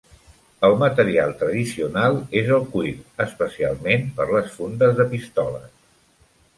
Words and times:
El 0.69 0.71
material 0.83 1.35
tradicional 1.41 2.17
és 2.43 2.49
el 2.57 2.67
cuir, 2.73 2.95
especialment 3.29 4.11
per 4.19 4.31
les 4.35 4.53
fundes 4.59 5.01
de 5.03 5.11
pistoles. 5.17 5.75